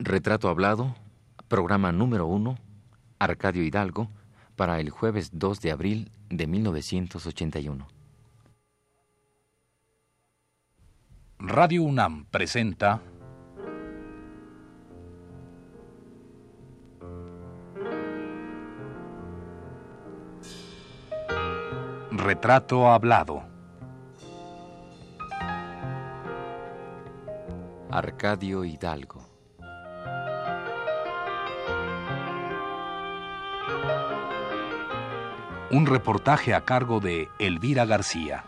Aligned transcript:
Retrato 0.00 0.48
Hablado, 0.48 0.94
programa 1.48 1.90
número 1.90 2.26
uno, 2.26 2.56
Arcadio 3.18 3.64
Hidalgo, 3.64 4.08
para 4.54 4.78
el 4.78 4.90
jueves 4.90 5.30
2 5.32 5.60
de 5.60 5.72
abril 5.72 6.12
de 6.30 6.46
1981. 6.46 7.88
Radio 11.40 11.82
UNAM 11.82 12.26
presenta 12.26 13.02
Retrato 22.12 22.88
Hablado. 22.88 23.42
Arcadio 27.90 28.64
Hidalgo. 28.64 29.27
Un 35.70 35.84
reportaje 35.84 36.54
a 36.54 36.62
cargo 36.62 36.98
de 36.98 37.28
Elvira 37.38 37.84
García. 37.84 38.44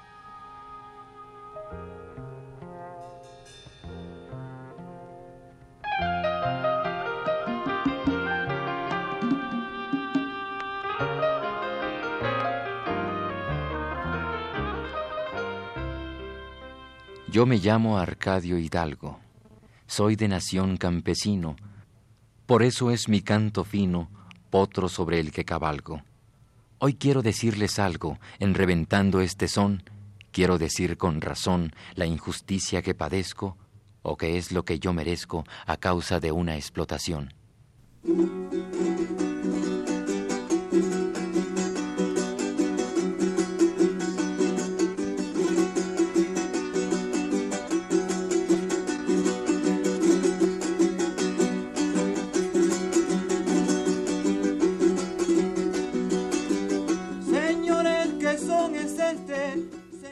Yo 17.28 17.44
me 17.44 17.58
llamo 17.58 17.98
Arcadio 17.98 18.56
Hidalgo, 18.56 19.20
soy 19.86 20.16
de 20.16 20.26
nación 20.26 20.78
campesino, 20.78 21.56
por 22.46 22.62
eso 22.62 22.90
es 22.90 23.10
mi 23.10 23.20
canto 23.20 23.64
fino, 23.64 24.08
potro 24.48 24.88
sobre 24.88 25.20
el 25.20 25.32
que 25.32 25.44
cabalgo. 25.44 26.02
Hoy 26.82 26.94
quiero 26.94 27.20
decirles 27.20 27.78
algo, 27.78 28.18
en 28.38 28.54
reventando 28.54 29.20
este 29.20 29.48
son, 29.48 29.82
quiero 30.32 30.56
decir 30.56 30.96
con 30.96 31.20
razón 31.20 31.72
la 31.94 32.06
injusticia 32.06 32.80
que 32.80 32.94
padezco, 32.94 33.58
o 34.00 34.16
que 34.16 34.38
es 34.38 34.50
lo 34.50 34.64
que 34.64 34.78
yo 34.78 34.94
merezco 34.94 35.44
a 35.66 35.76
causa 35.76 36.20
de 36.20 36.32
una 36.32 36.56
explotación. 36.56 37.34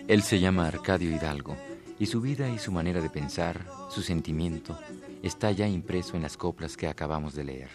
Él 0.08 0.22
se 0.22 0.40
llama 0.40 0.66
Arcadio 0.66 1.14
Hidalgo 1.14 1.54
y 1.98 2.06
su 2.06 2.22
vida 2.22 2.48
y 2.48 2.58
su 2.58 2.72
manera 2.72 3.02
de 3.02 3.10
pensar, 3.10 3.66
su 3.90 4.00
sentimiento, 4.00 4.78
está 5.22 5.50
ya 5.50 5.68
impreso 5.68 6.16
en 6.16 6.22
las 6.22 6.38
coplas 6.38 6.78
que 6.78 6.88
acabamos 6.88 7.34
de 7.34 7.44
leer. 7.44 7.68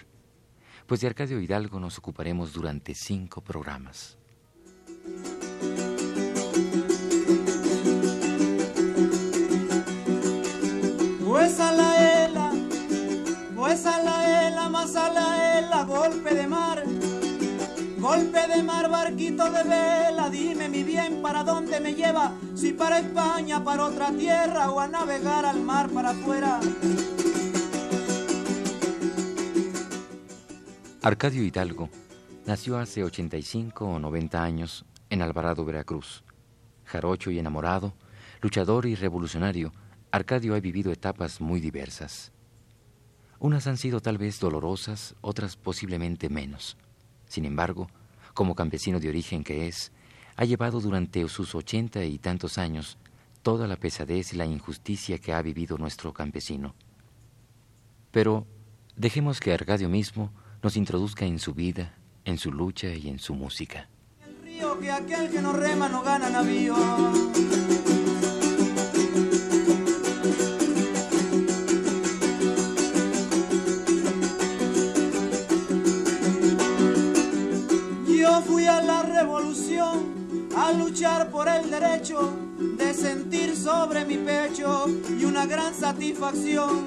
Pues 0.88 1.02
de 1.02 1.08
Arcadio 1.08 1.40
Hidalgo 1.40 1.80
nos 1.80 2.00
ocuparemos 2.00 2.52
durante 2.52 2.96
cinco 2.96 3.42
programas. 3.42 4.18
Pues 11.24 11.60
a 11.60 11.72
la 11.72 12.26
ela, 12.26 12.52
la 14.04 14.48
ela, 14.48 14.70
más 14.70 14.94
la 14.96 15.60
ela, 15.60 15.84
golpe 15.84 16.34
de 16.34 16.48
mar 16.48 16.84
Golpe 18.16 18.48
de 18.48 18.62
mar, 18.62 18.92
barquito 18.92 19.50
de 19.50 19.64
vela, 19.64 20.30
dime 20.30 20.70
mi 20.70 20.84
bien 20.84 21.24
para 21.24 21.44
dónde 21.44 21.80
me 21.80 21.96
lleva, 21.96 22.32
si 22.54 22.72
para 22.72 23.00
España, 23.00 23.64
para 23.64 23.86
otra 23.86 24.12
tierra 24.12 24.70
o 24.70 24.80
a 24.80 24.88
navegar 24.88 25.46
al 25.46 25.60
mar 25.62 25.90
para 25.90 26.12
afuera. 26.12 26.60
Arcadio 31.02 31.42
Hidalgo 31.42 31.90
nació 32.46 32.78
hace 32.78 33.04
85 33.04 33.84
o 33.84 33.98
90 33.98 34.44
años 34.44 34.86
en 35.10 35.24
Alvarado, 35.24 35.66
Veracruz. 35.66 36.24
Jarocho 36.84 37.32
y 37.32 37.40
enamorado, 37.40 37.96
luchador 38.42 38.86
y 38.86 38.94
revolucionario, 38.94 39.74
Arcadio 40.12 40.54
ha 40.54 40.60
vivido 40.60 40.92
etapas 40.92 41.42
muy 41.42 41.60
diversas. 41.60 42.32
Unas 43.40 43.66
han 43.66 43.78
sido 43.78 44.02
tal 44.02 44.20
vez 44.20 44.40
dolorosas, 44.40 45.16
otras 45.22 45.56
posiblemente 45.56 46.30
menos. 46.30 46.78
Sin 47.26 47.46
embargo, 47.46 47.88
como 48.34 48.56
campesino 48.56 49.00
de 49.00 49.10
origen 49.10 49.44
que 49.44 49.68
es, 49.68 49.92
ha 50.36 50.46
llevado 50.46 50.80
durante 50.80 51.28
sus 51.30 51.56
ochenta 51.56 52.04
y 52.04 52.18
tantos 52.18 52.58
años 52.58 52.98
toda 53.42 53.68
la 53.68 53.76
pesadez 53.76 54.34
y 54.34 54.38
la 54.38 54.46
injusticia 54.46 55.20
que 55.20 55.34
ha 55.34 55.42
vivido 55.42 55.78
nuestro 55.78 56.14
campesino. 56.14 56.76
Pero 58.12 58.48
dejemos 58.96 59.40
que 59.40 59.54
Arcadio 59.54 59.90
mismo 59.90 60.32
nos 60.62 60.78
introduzca 60.78 61.26
en 61.26 61.40
su 61.40 61.54
vida, 61.54 61.94
en 62.26 62.38
su 62.38 62.52
lucha 62.52 62.94
y 62.94 63.10
en 63.10 63.20
su 63.20 63.36
música. 63.36 63.90
El 64.26 64.42
río 64.42 64.80
que 64.80 64.92
aquel 64.92 65.30
que 65.30 65.42
no 65.42 65.54
rema 65.54 65.90
no 65.90 66.02
gana 66.02 66.30
navío. 66.30 66.76
A 80.64 80.72
luchar 80.72 81.30
por 81.30 81.50
el 81.50 81.70
derecho 81.70 82.32
de 82.58 82.94
sentir 82.94 83.54
sobre 83.54 84.06
mi 84.06 84.18
pecho 84.18 84.86
y 85.10 85.26
una 85.26 85.46
gran 85.46 85.74
satisfacción. 85.74 86.86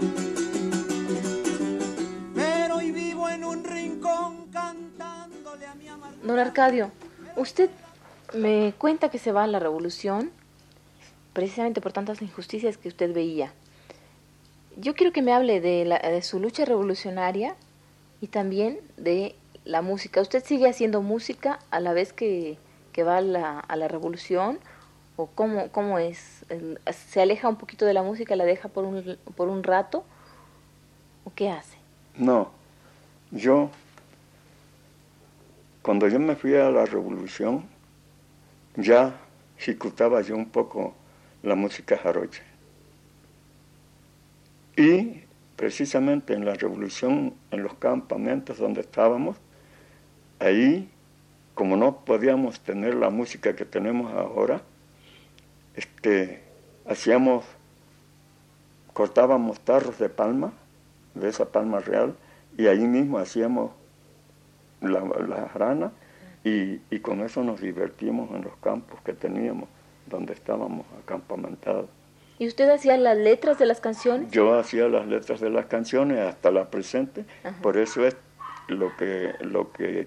Pero 2.34 2.76
hoy 2.76 2.90
vivo 2.90 3.28
en 3.28 3.44
un 3.44 3.62
rincón 3.62 4.46
cantándole 4.50 5.66
a 5.66 5.74
mi 5.74 5.88
amargura. 5.88 6.26
Don 6.26 6.38
Arcadio, 6.38 6.90
usted 7.36 7.68
me 8.32 8.72
cuenta 8.78 9.10
que 9.10 9.18
se 9.18 9.30
va 9.30 9.44
a 9.44 9.46
la 9.46 9.58
revolución 9.58 10.30
precisamente 11.34 11.82
por 11.82 11.92
tantas 11.92 12.22
injusticias 12.22 12.78
que 12.78 12.88
usted 12.88 13.12
veía. 13.12 13.52
Yo 14.78 14.94
quiero 14.94 15.12
que 15.12 15.20
me 15.20 15.34
hable 15.34 15.60
de, 15.60 15.84
la, 15.84 15.98
de 15.98 16.22
su 16.22 16.40
lucha 16.40 16.64
revolucionaria 16.64 17.56
y 18.22 18.28
también 18.28 18.78
de 18.96 19.34
la 19.66 19.82
música. 19.82 20.22
¿Usted 20.22 20.42
sigue 20.42 20.66
haciendo 20.66 21.02
música 21.02 21.58
a 21.70 21.80
la 21.80 21.92
vez 21.92 22.14
que 22.14 22.56
que 22.96 23.02
va 23.02 23.18
a 23.18 23.20
la, 23.76 23.88
revolución 23.88 24.58
o 25.16 25.26
cómo, 25.26 25.68
cómo 25.70 25.98
es? 25.98 26.46
¿Se 26.90 27.20
aleja 27.20 27.46
un 27.46 27.56
poquito 27.56 27.84
de 27.84 27.92
la 27.92 28.02
música, 28.02 28.34
la 28.36 28.46
deja 28.46 28.70
por 28.70 28.86
un, 28.86 29.18
por 29.36 29.48
un 29.48 29.62
rato 29.62 30.02
o 31.24 31.32
qué 31.34 31.50
hace? 31.50 31.76
No, 32.16 32.50
yo, 33.30 33.68
cuando 35.82 36.08
yo 36.08 36.18
me 36.18 36.36
fui 36.36 36.54
a 36.54 36.70
la 36.70 36.86
revolución, 36.86 37.66
ya 38.76 39.20
ejecutaba 39.58 40.22
yo 40.22 40.34
un 40.34 40.48
poco 40.48 40.94
la 41.42 41.54
música 41.54 41.98
jarocha. 41.98 42.42
Y 44.74 45.20
precisamente 45.54 46.32
en 46.32 46.46
la 46.46 46.54
revolución, 46.54 47.34
en 47.50 47.62
los 47.62 47.74
campamentos 47.74 48.56
donde 48.56 48.80
estábamos, 48.80 49.36
ahí 50.38 50.90
como 51.56 51.78
no 51.78 52.04
podíamos 52.04 52.60
tener 52.60 52.94
la 52.94 53.08
música 53.08 53.56
que 53.56 53.64
tenemos 53.64 54.12
ahora, 54.12 54.60
este, 55.74 56.42
hacíamos, 56.86 57.46
cortábamos 58.92 59.58
tarros 59.60 59.98
de 59.98 60.10
palma, 60.10 60.52
de 61.14 61.30
esa 61.30 61.46
palma 61.46 61.80
real, 61.80 62.14
y 62.58 62.66
ahí 62.66 62.86
mismo 62.86 63.18
hacíamos 63.18 63.72
la, 64.82 65.00
la 65.00 65.46
rana 65.46 65.92
y, 66.44 66.78
y, 66.90 66.98
con 67.00 67.22
eso 67.22 67.42
nos 67.42 67.62
divertimos 67.62 68.30
en 68.32 68.44
los 68.44 68.54
campos 68.58 69.00
que 69.00 69.14
teníamos, 69.14 69.70
donde 70.04 70.34
estábamos 70.34 70.84
acampamentados. 71.02 71.88
¿Y 72.38 72.48
usted 72.48 72.68
hacía 72.68 72.98
las 72.98 73.16
letras 73.16 73.58
de 73.58 73.64
las 73.64 73.80
canciones? 73.80 74.30
Yo 74.30 74.58
hacía 74.58 74.88
las 74.88 75.06
letras 75.06 75.40
de 75.40 75.48
las 75.48 75.64
canciones 75.64 76.18
hasta 76.18 76.50
la 76.50 76.70
presente, 76.70 77.24
por 77.62 77.78
eso 77.78 78.06
es 78.06 78.14
lo 78.68 78.94
que, 78.98 79.32
lo 79.40 79.72
que 79.72 80.06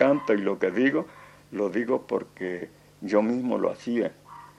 canto 0.00 0.32
y 0.32 0.38
lo 0.38 0.58
que 0.58 0.70
digo, 0.70 1.06
lo 1.52 1.68
digo 1.68 2.06
porque 2.06 2.70
yo 3.02 3.20
mismo 3.20 3.58
lo 3.58 3.70
hacía. 3.70 4.12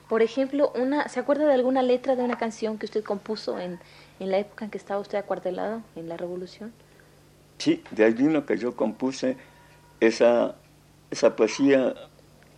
Por 0.08 0.22
ejemplo, 0.22 0.70
una, 0.76 1.08
¿se 1.08 1.18
acuerda 1.18 1.46
de 1.46 1.54
alguna 1.54 1.82
letra 1.82 2.14
de 2.14 2.22
una 2.22 2.38
canción 2.38 2.78
que 2.78 2.86
usted 2.86 3.02
compuso 3.02 3.58
en, 3.58 3.80
en 4.20 4.30
la 4.30 4.38
época 4.38 4.64
en 4.64 4.70
que 4.70 4.78
estaba 4.78 5.00
usted 5.00 5.18
acuartelado 5.18 5.82
en 5.96 6.08
la 6.08 6.16
Revolución? 6.16 6.72
Sí, 7.58 7.82
de 7.90 8.04
allí 8.04 8.28
lo 8.28 8.46
que 8.46 8.56
yo 8.56 8.76
compuse 8.76 9.36
esa, 9.98 10.54
esa 11.10 11.34
poesía 11.34 11.94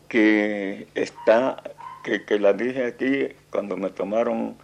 que 0.08 0.86
está, 0.94 1.62
que, 2.02 2.26
que 2.26 2.38
la 2.38 2.52
dije 2.52 2.84
aquí 2.84 3.28
cuando 3.50 3.78
me 3.78 3.88
tomaron 3.88 4.56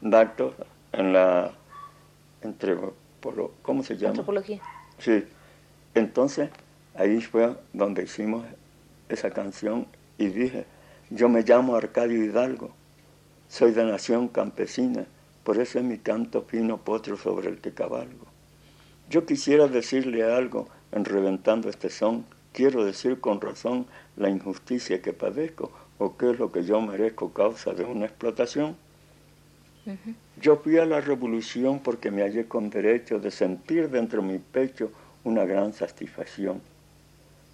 datos 0.00 0.54
en 0.92 1.12
la, 1.12 1.52
entre 2.42 2.76
¿cómo 3.62 3.84
se 3.84 3.96
llama? 3.96 4.10
Antropología. 4.10 4.60
Sí. 4.98 5.24
Entonces, 5.94 6.50
ahí 6.98 7.20
fue 7.20 7.54
donde 7.72 8.02
hicimos 8.02 8.44
esa 9.08 9.30
canción 9.30 9.86
y 10.18 10.26
dije, 10.26 10.66
yo 11.10 11.28
me 11.28 11.42
llamo 11.42 11.76
Arcadio 11.76 12.24
Hidalgo, 12.24 12.74
soy 13.48 13.70
de 13.70 13.84
nación 13.84 14.28
campesina, 14.28 15.06
por 15.44 15.58
eso 15.58 15.78
es 15.78 15.84
mi 15.84 15.98
canto 15.98 16.42
fino 16.42 16.78
potro 16.78 17.16
sobre 17.16 17.48
el 17.48 17.58
que 17.60 17.72
cabalgo. 17.72 18.26
Yo 19.08 19.24
quisiera 19.24 19.68
decirle 19.68 20.24
algo 20.24 20.68
en 20.90 21.04
reventando 21.04 21.70
este 21.70 21.88
son, 21.88 22.26
quiero 22.52 22.84
decir 22.84 23.20
con 23.20 23.40
razón 23.40 23.86
la 24.16 24.28
injusticia 24.28 25.00
que 25.00 25.12
padezco 25.12 25.70
o 25.98 26.16
qué 26.16 26.32
es 26.32 26.38
lo 26.38 26.50
que 26.50 26.64
yo 26.64 26.80
merezco 26.80 27.32
causa 27.32 27.72
de 27.72 27.84
una 27.84 28.06
explotación. 28.06 28.76
Yo 30.38 30.56
fui 30.56 30.76
a 30.76 30.84
la 30.84 31.00
revolución 31.00 31.78
porque 31.78 32.10
me 32.10 32.22
hallé 32.22 32.46
con 32.46 32.68
derecho 32.68 33.18
de 33.18 33.30
sentir 33.30 33.88
dentro 33.88 34.20
de 34.20 34.28
mi 34.28 34.38
pecho 34.38 34.90
una 35.24 35.44
gran 35.44 35.72
satisfacción. 35.72 36.60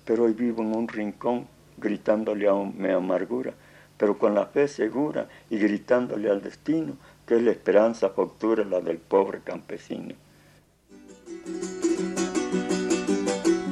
Pero 0.04 0.24
hoy 0.24 0.32
vivo 0.32 0.62
en 0.62 0.76
un 0.76 0.88
rincón 0.88 1.46
gritándole 1.76 2.48
a 2.48 2.54
mi 2.54 2.90
amargura, 2.90 3.54
pero 3.96 4.18
con 4.18 4.34
la 4.34 4.46
fe 4.46 4.68
segura 4.68 5.28
y 5.50 5.58
gritándole 5.58 6.30
al 6.30 6.42
destino 6.42 6.96
que 7.26 7.36
es 7.36 7.42
la 7.42 7.52
esperanza 7.52 8.10
futura 8.10 8.64
la 8.64 8.80
del 8.80 8.98
pobre 8.98 9.40
campesino. 9.42 10.14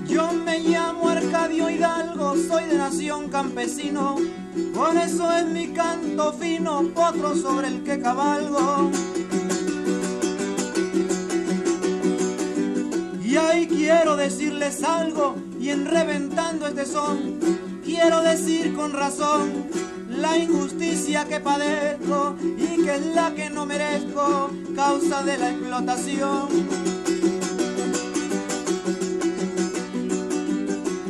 Yo 0.07 0.33
me 0.33 0.61
llamo 0.61 1.09
Arcadio 1.09 1.71
Hidalgo, 1.71 2.37
soy 2.37 2.65
de 2.65 2.77
nación 2.77 3.29
campesino, 3.29 4.17
por 4.75 4.97
eso 4.97 5.31
es 5.33 5.47
mi 5.47 5.69
canto 5.69 6.33
fino, 6.35 6.83
potro 6.95 7.35
sobre 7.35 7.69
el 7.69 7.83
que 7.83 8.01
cabalgo. 8.01 8.91
Y 13.33 13.37
ahí 13.39 13.67
quiero 13.67 14.15
decirles 14.15 14.85
algo, 14.85 15.37
y 15.59 15.71
en 15.71 15.87
reventando 15.87 16.67
este 16.67 16.85
son, 16.85 17.41
quiero 17.83 18.21
decir 18.21 18.75
con 18.75 18.93
razón 18.93 19.69
la 20.11 20.37
injusticia 20.37 21.25
que 21.25 21.41
padezco 21.41 22.37
y 22.43 22.85
que 22.85 22.97
es 22.97 23.07
la 23.07 23.35
que 23.35 23.49
no 23.49 23.65
merezco, 23.65 24.51
causa 24.77 25.23
de 25.23 25.39
la 25.39 25.51
explotación. 25.51 26.49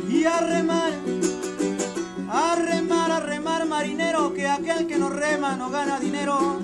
Y 0.09 0.23
a 0.23 0.39
remar, 0.39 0.93
a 2.29 2.55
remar, 2.55 3.11
a 3.11 3.19
remar 3.19 3.67
marinero, 3.67 4.33
que 4.33 4.47
aquel 4.47 4.87
que 4.87 4.97
no 4.97 5.09
rema 5.09 5.57
no 5.57 5.69
gana 5.69 5.99
dinero. 5.99 6.61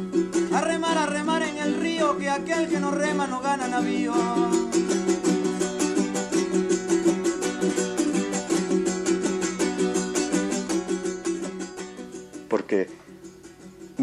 A 0.54 0.62
remar, 0.62 0.98
a 0.98 1.06
remar 1.06 1.44
en 1.44 1.58
el 1.58 1.76
río, 1.76 2.18
que 2.18 2.30
aquel 2.30 2.70
que 2.70 2.80
no 2.80 2.92
rema 2.92 3.28
no 3.28 3.42
gana 3.42 3.68
navío. 3.68 4.14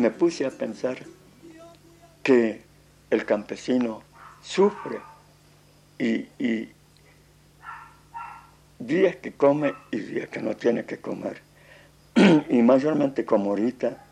Me 0.07 0.13
puse 0.13 0.47
a 0.47 0.51
pensar 0.51 0.99
que 2.23 2.63
el 3.11 3.25
campesino 3.25 4.05
sufre 4.41 5.01
y, 5.99 6.29
días 8.79 9.17
que 9.17 9.33
come 9.33 9.75
y 9.91 9.99
días 9.99 10.29
que 10.29 10.41
no 10.41 10.55
tiene 10.55 10.85
que 10.85 10.99
comer. 11.01 11.43
y 12.49 12.63
mayormente 12.63 13.25
como 13.25 13.51
ahorita, 13.51 14.05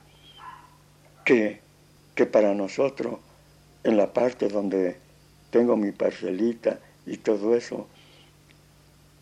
que, 1.24 1.60
que 2.16 2.26
para 2.26 2.54
nosotros, 2.54 3.20
en 3.84 3.96
la 3.96 4.12
parte 4.12 4.48
donde 4.48 4.96
tengo 5.50 5.76
mi 5.76 5.92
parcelita 5.92 6.80
y 7.06 7.18
todo 7.18 7.54
eso, 7.54 7.86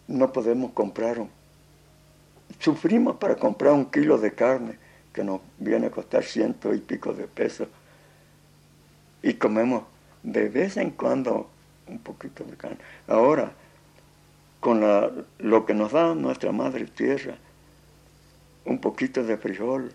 no 0.08 0.32
podemos 0.32 0.72
comprar 0.72 1.18
un, 1.18 1.28
sufrimos 2.60 3.16
para 3.16 3.36
comprar 3.36 3.74
un 3.74 3.90
kilo 3.90 4.16
de 4.16 4.32
carne 4.32 4.78
que 5.12 5.24
nos 5.24 5.40
viene 5.58 5.86
a 5.86 5.90
costar 5.90 6.24
ciento 6.24 6.74
y 6.74 6.78
pico 6.78 7.12
de 7.12 7.26
pesos. 7.26 7.68
Y 9.22 9.34
comemos 9.34 9.84
de 10.22 10.48
vez 10.48 10.76
en 10.76 10.90
cuando 10.90 11.48
un 11.86 11.98
poquito 11.98 12.44
de 12.44 12.56
carne. 12.56 12.78
Ahora, 13.06 13.52
con 14.60 14.80
la, 14.80 15.10
lo 15.38 15.66
que 15.66 15.74
nos 15.74 15.92
da 15.92 16.14
nuestra 16.14 16.52
madre 16.52 16.86
tierra, 16.86 17.36
un 18.64 18.78
poquito 18.80 19.24
de 19.24 19.36
frijol, 19.36 19.92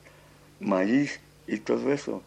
maíz 0.60 1.20
y 1.48 1.58
todo 1.58 1.92
eso. 1.92 2.22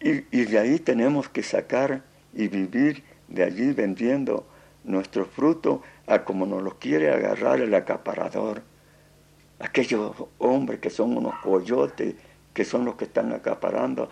Y, 0.00 0.24
y 0.36 0.44
de 0.44 0.58
ahí 0.58 0.78
tenemos 0.78 1.28
que 1.28 1.42
sacar 1.42 2.02
y 2.34 2.48
vivir 2.48 3.04
de 3.28 3.44
allí 3.44 3.72
vendiendo 3.72 4.46
nuestro 4.84 5.26
fruto 5.26 5.82
a 6.06 6.24
como 6.24 6.46
nos 6.46 6.62
lo 6.62 6.78
quiere 6.78 7.10
agarrar 7.10 7.60
el 7.60 7.74
acaparador 7.74 8.62
aquellos 9.58 10.12
hombres 10.38 10.80
que 10.80 10.90
son 10.90 11.16
unos 11.16 11.34
coyotes, 11.36 12.14
que 12.52 12.64
son 12.64 12.84
los 12.84 12.96
que 12.96 13.04
están 13.04 13.32
acaparando 13.32 14.08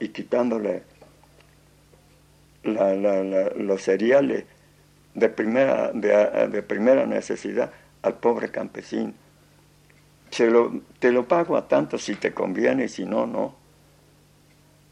y 0.00 0.08
quitándole 0.08 0.82
los 2.64 3.82
cereales 3.82 4.44
de 5.14 5.28
primera, 5.28 5.92
de, 5.92 6.62
primera 6.62 7.06
necesidad 7.06 7.70
al 8.02 8.14
pobre 8.14 8.50
campesino. 8.50 9.12
te 10.98 11.12
lo 11.12 11.28
pago 11.28 11.56
a 11.56 11.68
tanto 11.68 11.98
si 11.98 12.14
te 12.16 12.32
conviene 12.32 12.84
y 12.84 12.88
si 12.88 13.04
no, 13.04 13.26
no. 13.26 13.54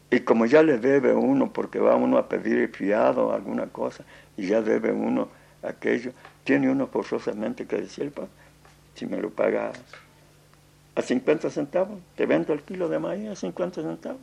Y 0.09 0.21
como 0.21 0.45
ya 0.45 0.63
le 0.63 0.77
debe 0.77 1.13
uno, 1.13 1.51
porque 1.51 1.79
va 1.79 1.95
uno 1.95 2.17
a 2.17 2.29
pedir 2.29 2.69
fiado 2.69 3.33
alguna 3.33 3.67
cosa, 3.67 4.05
y 4.37 4.47
ya 4.47 4.61
debe 4.61 4.91
uno 4.91 5.29
aquello, 5.61 6.11
tiene 6.43 6.69
uno 6.69 6.87
forzosamente 6.87 7.65
que 7.65 7.77
decir, 7.77 8.13
si 8.95 9.05
me 9.05 9.17
lo 9.17 9.29
pagas 9.29 9.77
a 10.95 11.01
50 11.01 11.49
centavos, 11.49 11.99
te 12.15 12.25
vendo 12.25 12.53
el 12.53 12.63
kilo 12.63 12.89
de 12.89 12.99
maíz 12.99 13.29
a 13.29 13.35
50 13.35 13.81
centavos. 13.81 14.21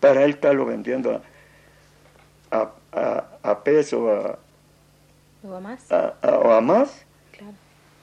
Para 0.00 0.24
él 0.24 0.30
estarlo 0.30 0.64
vendiendo 0.64 1.20
a, 2.50 2.72
a, 3.42 3.64
peso 3.64 4.10
a, 4.10 4.38
o 5.42 5.54
a 5.54 5.60
más. 5.60 5.86
o 6.22 6.50
a 6.52 6.60
más. 6.60 7.04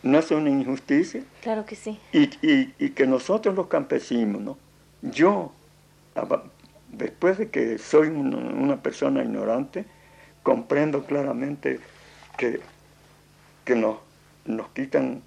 No 0.02 0.20
es 0.20 0.32
una 0.32 0.50
injusticia. 0.50 1.24
Claro 1.42 1.66
que 1.66 1.76
sí. 1.76 1.98
Y, 2.12 2.24
y, 2.46 2.74
y 2.78 2.90
que 2.90 3.08
nosotros 3.08 3.56
los 3.56 3.68
campesinos, 3.68 4.42
¿no? 4.42 4.58
yo, 5.02 5.52
después 6.90 7.38
de 7.38 7.50
que 7.50 7.78
soy 7.78 8.08
una, 8.08 8.82
persona 8.82 9.24
ignorante, 9.24 9.86
comprendo 10.42 11.06
claramente 11.06 11.80
que, 12.38 12.62
que 13.66 13.76
nos, 13.76 13.98
nos 14.46 14.70
quitan 14.70 15.22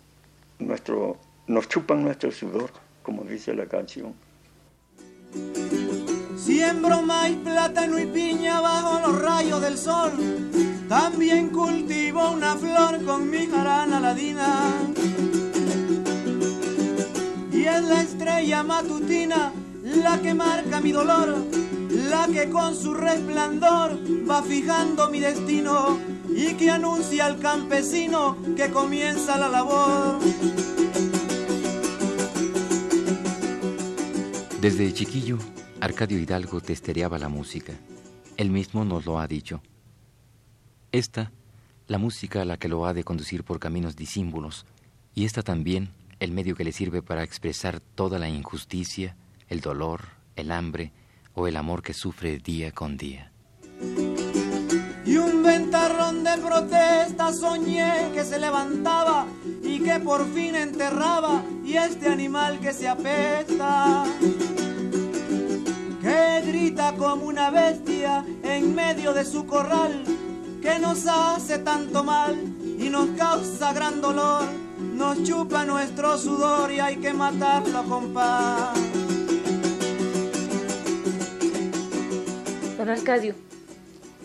nuestro, 0.59 1.19
nos 1.47 1.69
chupan 1.69 2.03
nuestro 2.05 2.31
sudor, 2.31 2.71
como 3.03 3.25
dice 3.25 3.55
la 3.55 3.67
canción. 3.67 4.15
Siembro 6.37 7.03
maíz, 7.03 7.37
plátano 7.39 7.99
y 7.99 8.07
piña 8.07 8.61
bajo 8.61 9.01
los 9.01 9.23
rayos 9.23 9.61
del 9.61 9.77
sol. 9.77 10.13
También 10.89 11.49
cultivo 11.49 12.31
una 12.31 12.57
flor 12.57 13.05
con 13.05 13.29
mi 13.29 13.47
jarana 13.47 14.01
ladina. 14.01 14.73
Y 17.53 17.65
es 17.65 17.83
la 17.83 18.03
estrella 18.03 18.63
matutina 18.63 19.53
la 19.83 20.21
que 20.21 20.35
marca 20.35 20.81
mi 20.81 20.93
dolor, 20.93 21.37
la 22.11 22.27
que 22.27 22.49
con 22.51 22.75
su 22.75 22.95
resplandor 22.95 23.99
va 24.29 24.43
fijando 24.43 25.09
mi 25.11 25.21
destino 25.21 25.99
y 26.37 26.55
que 26.55 26.71
anuncia 26.71 27.25
al 27.25 27.39
campesino 27.39 28.37
que 28.57 28.71
comienza 28.71 29.39
la 29.39 29.49
labor. 29.49 30.21
Desde 34.61 34.93
chiquillo, 34.93 35.39
Arcadio 35.81 36.19
Hidalgo 36.19 36.61
testereaba 36.61 37.19
la 37.19 37.31
música. 37.31 37.73
Él 38.37 38.51
mismo 38.51 38.85
nos 38.85 39.07
lo 39.07 39.19
ha 39.19 39.27
dicho. 39.27 39.63
Esta, 40.93 41.33
la 41.87 41.97
música 41.97 42.43
a 42.43 42.45
la 42.45 42.59
que 42.59 42.69
lo 42.69 42.85
ha 42.85 42.93
de 42.93 43.03
conducir 43.05 43.43
por 43.43 43.59
caminos 43.59 43.97
disímbulos, 43.97 44.67
y 45.15 45.25
esta 45.25 45.43
también, 45.43 45.89
el 46.21 46.33
medio 46.33 46.55
que 46.55 46.65
le 46.65 46.73
sirve 46.73 47.01
para 47.01 47.23
expresar 47.23 47.81
toda 47.81 48.19
la 48.19 48.29
injusticia, 48.29 49.17
el 49.49 49.61
dolor, 49.61 50.03
el 50.37 50.51
hambre 50.51 50.93
o 51.35 51.49
el 51.49 51.57
amor 51.57 51.83
que 51.83 51.95
sufre 51.95 52.39
día 52.39 52.73
con 52.73 52.99
día 52.99 53.33
protesta 56.37 57.33
soñé 57.33 58.11
que 58.15 58.25
se 58.25 58.39
levantaba 58.39 59.27
y 59.63 59.81
que 59.81 59.99
por 60.01 60.27
fin 60.33 60.55
enterraba 60.55 61.43
y 61.65 61.77
este 61.77 62.09
animal 62.09 62.61
que 62.61 62.73
se 62.73 62.89
apesta 62.89 64.05
que 66.01 66.43
grita 66.47 66.95
como 66.97 67.27
una 67.27 67.51
bestia 67.51 68.25
en 68.43 68.75
medio 68.75 69.13
de 69.13 69.25
su 69.25 69.47
corral 69.47 70.05
que 70.63 70.79
nos 70.79 71.07
hace 71.07 71.59
tanto 71.59 72.05
mal 72.05 72.37
y 72.79 72.89
nos 72.89 73.09
causa 73.19 73.73
gran 73.73 74.01
dolor 74.01 74.45
nos 74.79 75.23
chupa 75.23 75.65
nuestro 75.65 76.17
sudor 76.19 76.73
y 76.73 76.81
hay 76.81 76.97
que 76.97 77.13
matarlo 77.13 77.83
con 77.85 78.13
paz 78.15 78.79
Don 82.77 82.91
Arcadio 82.91 83.35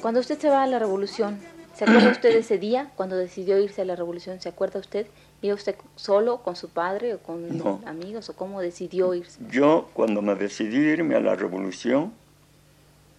Cuando 0.02 0.20
usted 0.20 0.38
se 0.40 0.50
va 0.50 0.64
a 0.64 0.68
la 0.68 0.78
revolución, 0.78 1.40
¿se 1.82 1.90
acuerda 1.90 2.12
usted 2.12 2.34
de 2.34 2.40
ese 2.42 2.60
día 2.60 2.92
cuando 2.96 3.18
decidió 3.18 3.58
irse 3.58 3.82
a 3.82 3.86
la 3.86 3.96
revolución? 3.96 4.40
¿Se 4.40 4.50
acuerda 4.50 4.80
usted? 4.80 5.08
¿Iba 5.42 5.56
usted 5.56 5.74
solo, 5.96 6.44
con 6.44 6.56
su 6.56 6.70
padre 6.70 7.16
o 7.16 7.20
con 7.20 7.44
amigos 7.88 8.30
o 8.30 8.36
cómo 8.36 8.62
decidió 8.62 9.16
irse? 9.16 9.40
Yo 9.50 9.90
cuando 9.94 10.22
me 10.22 10.36
decidí 10.36 10.78
irme 10.78 11.16
a 11.16 11.20
la 11.20 11.36
revolución, 11.36 12.14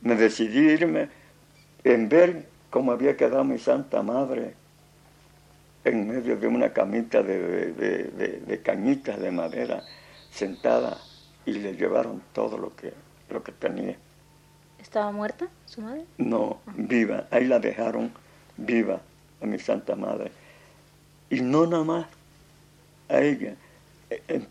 me 0.00 0.14
decidí 0.14 0.60
irme 0.60 1.08
en 1.82 2.08
ver 2.08 2.46
cómo 2.70 2.92
había 2.92 3.16
quedado 3.16 3.42
mi 3.42 3.58
Santa 3.58 4.00
Madre 4.04 4.54
en 5.82 6.06
medio 6.06 6.36
de 6.36 6.46
una 6.46 6.72
camita 6.72 7.20
de, 7.20 7.72
de, 7.72 8.62
cañitas 8.62 9.18
de 9.18 9.32
madera 9.32 9.82
sentada 10.30 10.98
y 11.44 11.54
le 11.54 11.74
llevaron 11.74 12.22
todo 12.32 12.58
lo 12.58 12.76
que, 12.76 12.92
lo 13.28 13.42
que 13.42 13.50
tenía. 13.50 13.96
¿Estaba 14.80 15.10
muerta 15.10 15.48
su 15.66 15.80
madre? 15.80 16.04
No, 16.16 16.60
viva. 16.76 17.26
Ahí 17.32 17.46
la 17.46 17.58
dejaron 17.58 18.12
viva 18.56 19.00
a 19.40 19.46
mi 19.46 19.58
Santa 19.58 19.96
Madre. 19.96 20.32
Y 21.30 21.40
no 21.40 21.66
nada 21.66 21.84
más 21.84 22.06
a 23.08 23.20
ella, 23.20 23.54
en 24.28 24.46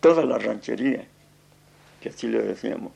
toda 0.00 0.24
la 0.24 0.38
ranchería, 0.38 1.04
que 2.00 2.08
así 2.08 2.28
le 2.28 2.42
decíamos. 2.42 2.92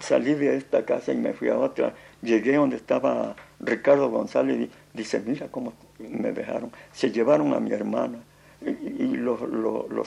Salí 0.00 0.34
de 0.34 0.56
esta 0.56 0.84
casa 0.84 1.12
y 1.12 1.16
me 1.16 1.32
fui 1.32 1.48
a 1.48 1.58
otra. 1.58 1.94
Llegué 2.22 2.56
donde 2.56 2.76
estaba 2.76 3.36
Ricardo 3.60 4.08
González 4.10 4.60
y 4.60 4.70
dice, 4.96 5.20
mira 5.20 5.48
cómo 5.48 5.72
me 5.98 6.32
dejaron. 6.32 6.72
Se 6.92 7.10
llevaron 7.10 7.52
a 7.54 7.60
mi 7.60 7.72
hermana 7.72 8.18
y, 8.64 9.16
los, 9.16 9.40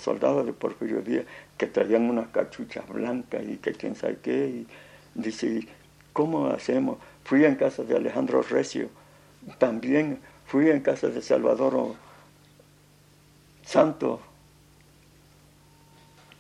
soldados 0.02 0.46
de 0.46 0.54
Porfirio 0.54 1.02
Díaz 1.02 1.26
que 1.58 1.68
traían 1.68 2.10
unas 2.10 2.28
cachuchas 2.30 2.88
blancas 2.88 3.44
y 3.48 3.58
que 3.58 3.74
quién 3.74 3.96
sabe 3.96 4.18
qué. 4.22 4.48
Y 4.48 4.68
dice, 5.14 5.68
¿cómo 6.14 6.48
hacemos? 6.48 6.98
Fui 7.24 7.44
en 7.46 7.56
casa 7.56 7.84
de 7.84 7.96
Alejandro 7.96 8.42
Recio, 8.42 8.90
también 9.58 10.20
fui 10.46 10.70
en 10.70 10.82
casa 10.82 11.08
de 11.08 11.22
Salvador 11.22 11.96
Santo, 13.64 14.20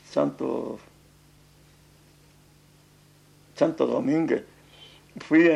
Santo, 0.09 0.79
Santo 3.55 3.87
Domínguez. 3.87 4.43
Fui 5.19 5.49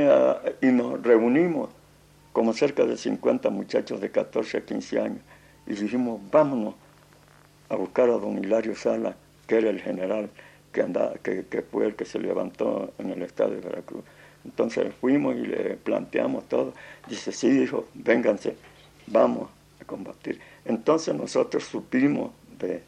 y 0.61 0.67
nos 0.67 1.01
reunimos 1.03 1.69
como 2.33 2.53
cerca 2.53 2.85
de 2.85 2.97
50 2.97 3.49
muchachos 3.49 3.99
de 3.99 4.09
14 4.09 4.57
a 4.57 4.61
15 4.61 4.99
años 4.99 5.21
y 5.67 5.73
dijimos, 5.73 6.21
vámonos 6.31 6.75
a 7.69 7.75
buscar 7.75 8.09
a 8.09 8.13
don 8.13 8.37
Hilario 8.37 8.75
Sala, 8.75 9.15
que 9.45 9.57
era 9.57 9.69
el 9.69 9.81
general 9.81 10.29
que, 10.71 10.81
andaba, 10.81 11.13
que, 11.15 11.45
que 11.45 11.61
fue 11.61 11.85
el 11.85 11.95
que 11.95 12.05
se 12.05 12.19
levantó 12.19 12.93
en 12.97 13.11
el 13.11 13.21
estado 13.21 13.51
de 13.51 13.61
Veracruz. 13.61 14.03
Entonces 14.45 14.93
fuimos 14.99 15.35
y 15.35 15.47
le 15.47 15.75
planteamos 15.75 16.47
todo. 16.47 16.73
Dice, 17.07 17.31
sí, 17.31 17.47
hijo, 17.47 17.87
vénganse, 17.93 18.55
vamos 19.07 19.49
a 19.81 19.85
combatir. 19.85 20.39
Entonces 20.65 21.13
nosotros 21.15 21.63
supimos 21.65 22.31
de, 22.59 22.83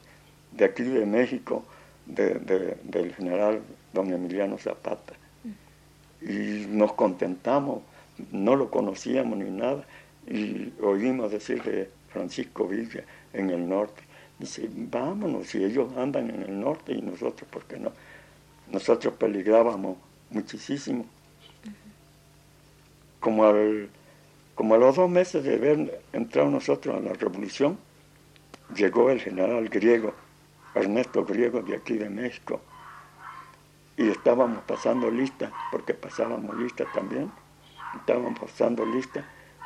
aquí 0.63 0.83
de 0.83 1.05
México, 1.05 1.63
del 2.05 3.13
general 3.15 3.61
don 3.93 4.11
Emiliano 4.11 4.57
Zapata, 4.57 5.13
y 6.21 6.65
nos 6.69 6.93
contentamos, 6.93 7.81
no 8.31 8.55
lo 8.55 8.69
conocíamos 8.69 9.37
ni 9.37 9.49
nada, 9.49 9.83
y 10.27 10.71
oímos 10.81 11.31
decir 11.31 11.63
de 11.63 11.89
Francisco 12.09 12.67
Villa 12.67 13.03
en 13.33 13.49
el 13.49 13.67
norte. 13.67 14.03
Dice, 14.37 14.69
vámonos, 14.71 15.47
si 15.47 15.63
ellos 15.63 15.95
andan 15.97 16.29
en 16.29 16.43
el 16.43 16.59
norte 16.59 16.93
y 16.93 17.01
nosotros, 17.01 17.49
¿por 17.49 17.63
qué 17.65 17.77
no? 17.77 17.91
Nosotros 18.71 19.13
peligrábamos 19.15 19.97
muchísimo. 20.29 21.05
Como 23.21 23.45
al 23.45 23.89
como 24.61 24.75
a 24.75 24.77
los 24.77 24.95
dos 24.95 25.09
meses 25.09 25.43
de 25.43 25.55
haber 25.55 26.03
entrado 26.13 26.49
nosotros 26.51 26.95
a 26.95 26.99
la 26.99 27.13
revolución, 27.13 27.79
llegó 28.75 29.09
el 29.09 29.19
general 29.19 29.67
griego, 29.69 30.13
Ernesto 30.75 31.25
Griego 31.25 31.63
de 31.63 31.77
aquí 31.77 31.97
de 31.97 32.09
México, 32.11 32.61
y 33.97 34.09
estábamos 34.09 34.61
pasando 34.65 35.09
lista, 35.09 35.51
porque 35.71 35.95
pasábamos 35.95 36.55
lista 36.57 36.85
también, 36.93 37.31
estábamos 37.95 38.39
pasando 38.39 38.85
lista, 38.85 39.25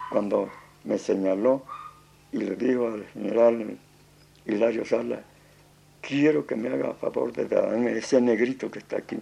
cuando 0.10 0.50
me 0.86 0.98
señaló 0.98 1.64
y 2.32 2.38
le 2.38 2.56
dijo 2.56 2.88
al 2.88 3.06
general 3.08 3.78
Hilario 4.46 4.86
Sala, 4.86 5.24
quiero 6.00 6.46
que 6.46 6.56
me 6.56 6.70
haga 6.70 6.94
favor 6.94 7.34
de 7.34 7.46
darme 7.46 7.98
ese 7.98 8.22
negrito 8.22 8.72
que 8.72 8.80
está 8.80 8.98
aquí. 8.98 9.18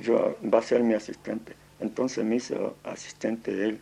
Yo, 0.00 0.36
va 0.44 0.60
a 0.60 0.62
ser 0.62 0.82
mi 0.84 0.94
asistente. 0.94 1.56
Entonces 1.80 2.24
me 2.24 2.36
hizo 2.36 2.76
asistente 2.84 3.52
él, 3.52 3.80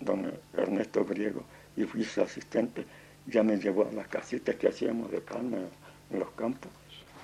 don 0.00 0.32
Ernesto 0.56 1.04
Griego, 1.04 1.42
y 1.76 1.84
fui 1.84 2.04
su 2.04 2.20
asistente. 2.20 2.84
Ya 3.26 3.42
me 3.42 3.56
llevó 3.56 3.88
a 3.88 3.92
las 3.92 4.08
casitas 4.08 4.56
que 4.56 4.68
hacíamos 4.68 5.10
de 5.10 5.20
palma 5.20 5.58
en 6.10 6.18
los 6.18 6.30
campos. 6.30 6.70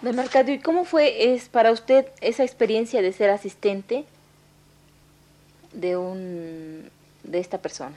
Don 0.02 0.18
Arcadio, 0.18 0.54
¿y 0.54 0.58
cómo 0.58 0.84
fue 0.84 1.34
es 1.34 1.48
para 1.48 1.72
usted 1.72 2.06
esa 2.20 2.44
experiencia 2.44 3.00
de 3.00 3.12
ser 3.12 3.30
asistente 3.30 4.04
de 5.72 5.96
un 5.96 6.90
de 7.22 7.38
esta 7.38 7.58
persona? 7.58 7.96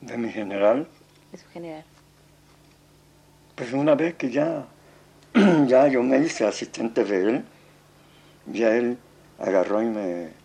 De 0.00 0.18
mi 0.18 0.30
general. 0.30 0.88
De 1.30 1.38
su 1.38 1.48
general. 1.48 1.84
Pues 3.54 3.72
una 3.72 3.94
vez 3.94 4.14
que 4.14 4.30
ya, 4.30 4.66
ya 5.66 5.86
yo 5.88 6.02
me 6.02 6.18
hice 6.18 6.44
asistente 6.44 7.04
de 7.04 7.28
él, 7.28 7.44
ya 8.46 8.74
él 8.74 8.98
agarró 9.38 9.82
y 9.82 9.86
me 9.86 10.41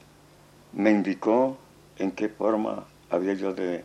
me 0.73 0.91
indicó 0.91 1.57
en 1.97 2.11
qué 2.11 2.29
forma 2.29 2.85
había 3.09 3.33
yo 3.33 3.53
de, 3.53 3.83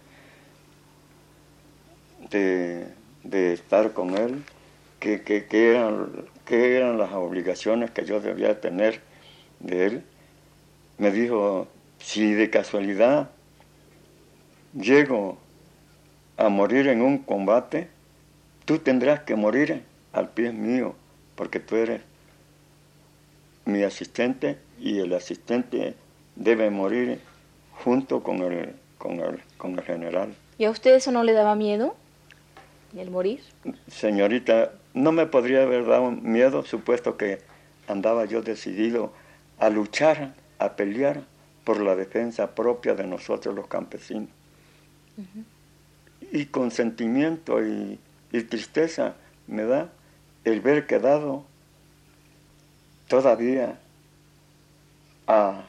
de, 2.30 3.52
estar 3.52 3.92
con 3.92 4.16
él, 4.16 4.42
qué, 5.00 5.46
eran, 5.50 6.26
qué 6.44 6.76
eran 6.76 6.98
las 6.98 7.12
obligaciones 7.12 7.90
que 7.90 8.04
yo 8.04 8.20
debía 8.20 8.60
tener 8.60 9.00
de 9.60 9.86
él. 9.86 10.04
Me 10.98 11.10
dijo, 11.10 11.68
si 11.98 12.32
de 12.32 12.50
casualidad 12.50 13.30
llego 14.74 15.38
a 16.36 16.48
morir 16.48 16.88
en 16.88 17.02
un 17.02 17.18
combate, 17.18 17.88
tú 18.64 18.78
tendrás 18.78 19.20
que 19.20 19.36
morir 19.36 19.84
al 20.12 20.30
pie 20.30 20.52
mío, 20.52 20.94
porque 21.36 21.60
tú 21.60 21.76
eres 21.76 22.02
mi 23.64 23.82
asistente 23.82 24.58
y 24.80 24.98
el 24.98 25.12
asistente 25.14 25.94
debe 26.36 26.70
morir 26.70 27.20
junto 27.84 28.22
con 28.22 28.38
el, 28.38 28.74
con 28.98 29.20
el, 29.20 29.40
con 29.56 29.78
el 29.78 29.82
general. 29.82 30.34
¿Y 30.58 30.64
a 30.64 30.70
usted 30.70 30.94
eso 30.94 31.12
no 31.12 31.24
le 31.24 31.32
daba 31.32 31.54
miedo? 31.54 31.94
¿El 32.96 33.10
morir? 33.10 33.40
Señorita, 33.88 34.72
no 34.94 35.12
me 35.12 35.26
podría 35.26 35.62
haber 35.62 35.86
dado 35.86 36.10
miedo, 36.10 36.64
supuesto 36.64 37.16
que 37.16 37.40
andaba 37.88 38.26
yo 38.26 38.42
decidido 38.42 39.12
a 39.58 39.70
luchar, 39.70 40.34
a 40.58 40.76
pelear 40.76 41.22
por 41.64 41.80
la 41.80 41.96
defensa 41.96 42.54
propia 42.54 42.94
de 42.94 43.06
nosotros 43.06 43.54
los 43.54 43.66
campesinos. 43.66 44.28
Y 46.32 46.46
con 46.46 46.70
sentimiento 46.70 47.64
y, 47.64 47.98
y 48.32 48.42
tristeza 48.42 49.14
me 49.46 49.64
da 49.64 49.90
el 50.44 50.60
ver 50.60 50.86
quedado 50.86 51.44
todavía 53.08 53.78
a 55.26 55.64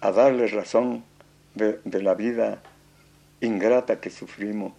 a 0.00 0.12
darle 0.12 0.46
razón 0.48 1.04
de, 1.54 1.80
la 2.02 2.14
vida 2.14 2.62
ingrata 3.40 4.00
que 4.00 4.10
sufrimos, 4.10 4.72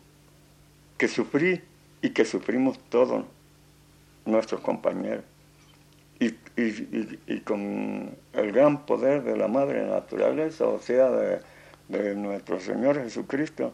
que 0.98 1.08
sufrí 1.08 1.62
y 2.02 2.12
que 2.12 2.26
sufrimos 2.26 2.80
todos 2.90 3.26
nuestros 4.26 4.62
compañeros. 4.62 5.24
Y, 6.20 7.40
con 7.42 8.16
el 8.34 8.52
gran 8.52 8.86
poder 8.86 9.24
de 9.24 9.38
la 9.38 9.48
Madre 9.48 9.88
Naturaleza, 9.88 10.66
o 10.66 10.80
sea, 10.80 11.10
de, 11.10 11.40
de 11.88 12.16
nuestro 12.16 12.60
Señor 12.60 13.02
Jesucristo, 13.02 13.74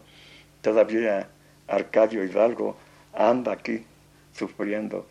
todavía 0.62 1.28
Arcadio 1.68 2.24
Hidalgo 2.24 2.78
anda 3.14 3.54
aquí 3.54 3.84
sufriendo. 4.34 5.08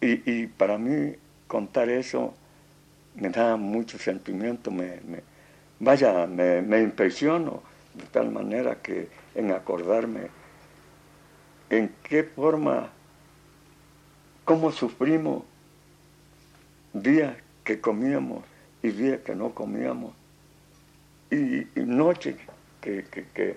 Y, 0.00 0.46
para 0.48 0.76
mí 0.76 1.14
contar 1.46 1.88
eso 1.88 2.34
me 3.14 3.28
da 3.30 3.56
mucho 3.56 3.98
sentimiento, 3.98 4.70
me, 4.70 5.00
vaya, 5.78 6.26
me, 6.26 6.80
impresiono 6.80 7.62
de 7.94 8.04
tal 8.06 8.30
manera 8.30 8.76
que 8.82 9.08
en 9.34 9.52
acordarme 9.52 10.28
en 11.70 11.94
qué 12.02 12.24
forma, 12.24 12.90
cómo 14.44 14.70
sufrimos 14.72 15.44
días 16.92 17.36
que 17.62 17.80
comíamos 17.80 18.44
y 18.82 18.90
días 18.90 19.20
que 19.20 19.34
no 19.34 19.54
comíamos, 19.54 20.12
y, 21.30 21.66
noches 21.76 22.36
que, 22.80 23.56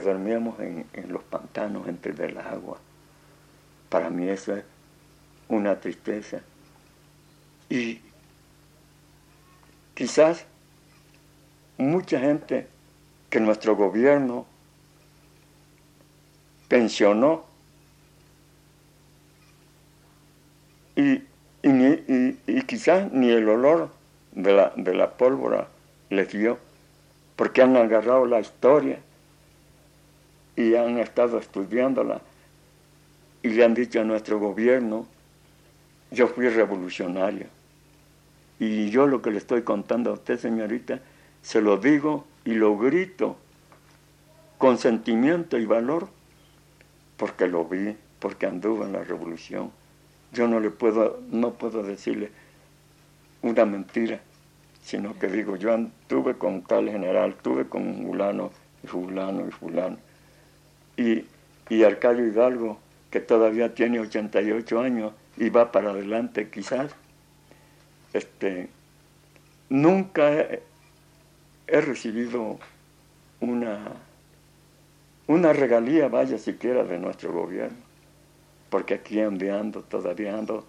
dormíamos 0.00 0.58
en, 0.60 0.86
los 1.08 1.22
pantanos 1.24 1.86
entre 1.86 2.12
el 2.26 2.38
agua. 2.38 2.78
Para 3.90 4.08
mí 4.08 4.28
eso 4.28 4.56
es 4.56 4.64
una 5.48 5.78
tristeza. 5.78 6.40
Y, 7.68 8.00
Quizás 9.94 10.46
mucha 11.78 12.18
gente 12.18 12.66
que 13.28 13.40
nuestro 13.40 13.76
gobierno 13.76 14.46
pensionó 16.68 17.44
y, 20.96 21.22
y, 21.62 22.62
quizás 22.66 23.12
ni 23.12 23.30
el 23.30 23.48
olor 23.48 23.90
de 24.32 24.52
la, 24.52 24.72
de 24.76 24.94
la 24.94 25.10
pólvora 25.10 25.68
les 26.10 26.30
dio, 26.32 26.58
porque 27.36 27.62
han 27.62 27.76
agarrado 27.76 28.26
la 28.26 28.40
historia 28.40 28.98
y 30.56 30.74
han 30.74 30.98
estado 30.98 31.38
estudiándola 31.38 32.20
y 33.42 33.48
le 33.48 33.64
han 33.64 33.74
dicho 33.74 34.00
a 34.00 34.04
nuestro 34.04 34.38
gobierno, 34.38 35.06
yo 36.10 36.28
fui 36.28 36.48
revolucionario. 36.48 37.46
Y 38.58 38.90
yo 38.90 39.06
lo 39.06 39.22
que 39.22 39.30
le 39.30 39.38
estoy 39.38 39.62
contando 39.62 40.10
a 40.10 40.14
usted, 40.14 40.38
señorita, 40.38 41.00
se 41.42 41.60
lo 41.60 41.76
digo 41.76 42.24
y 42.44 42.54
lo 42.54 42.76
grito 42.78 43.36
con 44.58 44.78
sentimiento 44.78 45.58
y 45.58 45.66
valor, 45.66 46.08
porque 47.16 47.48
lo 47.48 47.64
vi, 47.64 47.96
porque 48.20 48.46
anduve 48.46 48.84
en 48.84 48.92
la 48.92 49.02
revolución. 49.02 49.72
Yo 50.32 50.46
no 50.46 50.60
le 50.60 50.70
puedo, 50.70 51.20
no 51.30 51.54
puedo 51.54 51.82
decirle 51.82 52.30
una 53.42 53.64
mentira, 53.64 54.20
sino 54.82 55.18
que 55.18 55.26
digo, 55.26 55.56
yo 55.56 55.74
anduve 55.74 56.34
con 56.34 56.62
tal 56.62 56.88
general, 56.88 57.34
tuve 57.42 57.66
con 57.68 58.04
fulano 58.04 58.50
y 58.82 58.86
fulano 58.86 59.46
y 59.48 59.50
fulano. 59.50 59.96
Y, 60.96 61.24
y 61.68 61.82
Arcadio 61.82 62.26
Hidalgo, 62.26 62.78
que 63.10 63.20
todavía 63.20 63.74
tiene 63.74 64.00
88 64.00 64.80
años 64.80 65.12
y 65.36 65.50
va 65.50 65.72
para 65.72 65.90
adelante 65.90 66.48
quizás, 66.50 66.94
este, 68.12 68.68
nunca 69.68 70.30
he, 70.30 70.60
recibido 71.66 72.58
una, 73.40 73.92
una 75.26 75.52
regalía, 75.52 76.08
vaya 76.08 76.38
siquiera, 76.38 76.84
de 76.84 76.98
nuestro 76.98 77.32
gobierno, 77.32 77.78
porque 78.68 78.94
aquí 78.94 79.20
ando, 79.20 79.82
todavía 79.82 80.36
ando, 80.36 80.66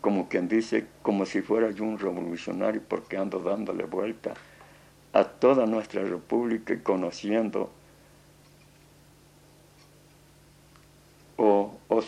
como 0.00 0.28
quien 0.28 0.48
dice, 0.48 0.86
como 1.02 1.26
si 1.26 1.42
fuera 1.42 1.70
yo 1.70 1.84
un 1.84 1.98
revolucionario, 1.98 2.82
porque 2.86 3.16
ando 3.16 3.40
dándole 3.40 3.84
vuelta 3.84 4.34
a 5.12 5.24
toda 5.24 5.66
nuestra 5.66 6.02
república 6.04 6.72
y 6.72 6.78
conociendo 6.78 7.70
o, 11.36 11.74
o 11.88 12.02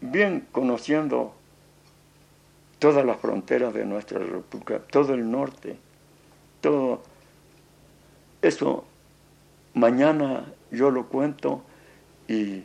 bien 0.00 0.46
conociendo 0.50 1.34
todas 2.82 3.06
las 3.06 3.18
fronteras 3.18 3.72
de 3.72 3.84
nuestra 3.84 4.18
república, 4.18 4.80
todo 4.80 5.14
el 5.14 5.30
norte, 5.30 5.76
todo 6.60 7.00
eso 8.42 8.84
mañana 9.72 10.52
yo 10.72 10.90
lo 10.90 11.06
cuento 11.06 11.62
y 12.26 12.64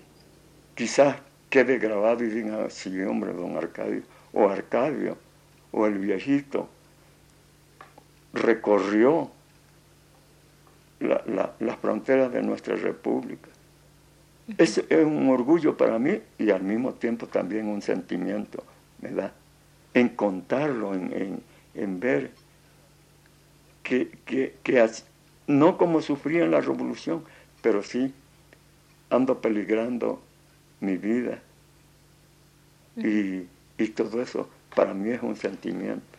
quizás 0.74 1.18
quede 1.52 1.78
grabado 1.78 2.24
y 2.24 2.30
diga, 2.30 2.68
sí, 2.72 3.00
hombre, 3.04 3.32
don 3.32 3.58
Arcadio, 3.58 4.02
o 4.34 4.50
Arcadio, 4.50 5.20
o 5.72 5.86
el 5.86 6.00
viejito, 6.00 6.68
recorrió 8.34 9.30
las 11.00 11.78
fronteras 11.80 12.32
de 12.32 12.42
nuestra 12.42 12.76
república. 12.76 13.50
Es, 14.58 14.80
es 14.80 15.06
un 15.06 15.30
orgullo 15.30 15.78
para 15.78 16.00
mí 16.00 16.20
y 16.40 16.50
al 16.50 16.64
mismo 16.64 16.96
tiempo 16.96 17.28
también 17.28 17.68
un 17.68 17.84
sentimiento, 17.84 18.64
¿verdad? 18.98 19.32
En 20.00 20.10
contarlo, 20.10 20.94
en, 20.94 22.00
ver 22.00 22.32
que, 23.84 24.10
que, 24.25 24.90
no 25.48 25.77
como 25.77 26.01
sufrí 26.01 26.38
en 26.38 26.51
la 26.51 26.62
revolución, 26.62 27.24
pero 27.62 27.83
sí 27.83 28.14
ando 29.10 29.42
peligrando 29.42 30.22
mi 30.79 30.98
vida. 30.98 31.42
Y, 32.96 33.48
y 33.77 33.88
todo 33.90 34.22
eso 34.22 34.50
para 34.75 34.94
mí 34.94 35.10
es 35.10 35.22
un 35.22 35.36
sentimiento. 35.36 36.17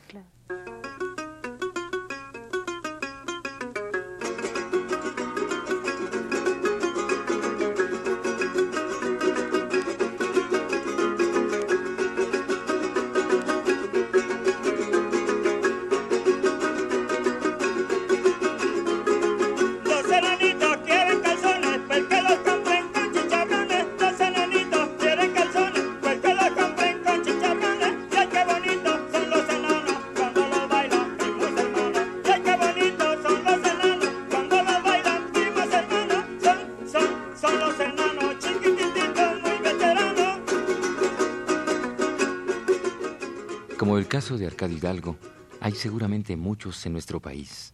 Caso 44.19 44.37
de 44.37 44.49
Arcadio 44.49 44.79
Hidalgo, 44.79 45.17
hay 45.61 45.75
seguramente 45.75 46.37
muchos 46.37 46.85
en 46.85 46.93
nuestro 46.93 47.21
país. 47.21 47.73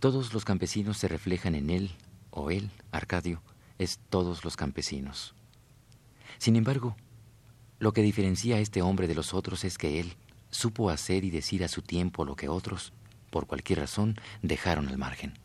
Todos 0.00 0.34
los 0.34 0.44
campesinos 0.44 0.98
se 0.98 1.08
reflejan 1.08 1.54
en 1.54 1.70
él, 1.70 1.92
o 2.30 2.50
él, 2.50 2.68
Arcadio, 2.92 3.40
es 3.78 3.98
todos 4.10 4.44
los 4.44 4.54
campesinos. 4.54 5.34
Sin 6.36 6.56
embargo, 6.56 6.94
lo 7.78 7.94
que 7.94 8.02
diferencia 8.02 8.56
a 8.56 8.58
este 8.58 8.82
hombre 8.82 9.08
de 9.08 9.14
los 9.14 9.32
otros 9.32 9.64
es 9.64 9.78
que 9.78 9.98
él 9.98 10.12
supo 10.50 10.90
hacer 10.90 11.24
y 11.24 11.30
decir 11.30 11.64
a 11.64 11.68
su 11.68 11.80
tiempo 11.80 12.26
lo 12.26 12.36
que 12.36 12.50
otros, 12.50 12.92
por 13.30 13.46
cualquier 13.46 13.78
razón, 13.78 14.20
dejaron 14.42 14.88
al 14.88 14.98
margen. 14.98 15.38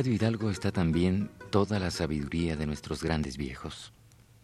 En 0.00 0.06
Arcadio 0.06 0.16
Hidalgo 0.16 0.50
está 0.50 0.72
también 0.72 1.30
toda 1.50 1.78
la 1.78 1.90
sabiduría 1.90 2.56
de 2.56 2.64
nuestros 2.64 3.02
grandes 3.02 3.36
viejos. 3.36 3.92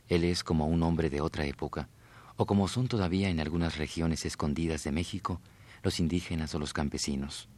Él 0.07 0.25
es 0.25 0.45
como 0.45 0.67
un 0.67 0.83
hombre 0.83 1.09
de 1.09 1.23
otra 1.23 1.47
época, 1.47 1.89
o 2.37 2.45
como 2.45 2.69
son 2.69 2.89
todavía 2.89 3.31
en 3.31 3.41
algunas 3.41 3.79
regiones 3.79 4.27
escondidas 4.27 4.85
de 4.85 4.93
México 4.93 5.41
los 5.83 5.99
indígenas 5.99 6.55
o 6.55 6.59
los 6.59 6.75
campesinos. 6.75 7.49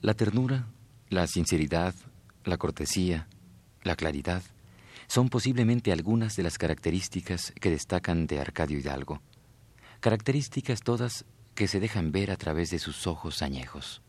La 0.00 0.14
ternura, 0.14 0.66
la 1.10 1.26
sinceridad, 1.26 1.94
la 2.42 2.56
cortesía, 2.56 3.28
la 3.82 3.94
claridad, 3.94 4.42
son 5.08 5.28
posiblemente 5.28 5.92
algunas 5.92 6.36
de 6.36 6.42
las 6.42 6.56
características 6.56 7.52
que 7.60 7.68
destacan 7.68 8.26
de 8.26 8.40
Arcadio 8.40 8.78
Hidalgo, 8.78 9.20
características 10.00 10.80
todas 10.80 11.26
que 11.54 11.68
se 11.68 11.80
dejan 11.80 12.12
ver 12.12 12.30
a 12.30 12.38
través 12.38 12.70
de 12.70 12.78
sus 12.78 13.06
ojos 13.06 13.42
añejos. 13.42 14.00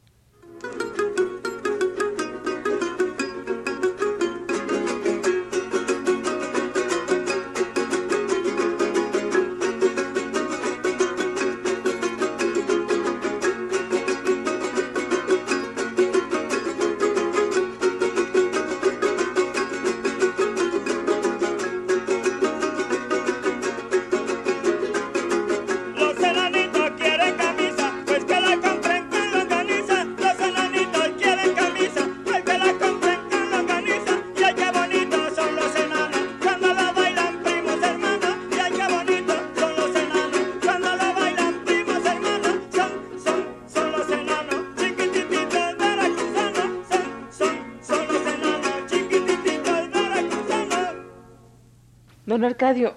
Don 52.34 52.46
Arcadio, 52.46 52.96